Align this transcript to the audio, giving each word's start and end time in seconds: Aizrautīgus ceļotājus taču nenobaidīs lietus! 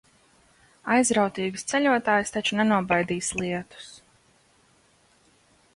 Aizrautīgus 0.93 1.67
ceļotājus 1.73 2.33
taču 2.37 2.59
nenobaidīs 2.61 3.31
lietus! 3.43 3.95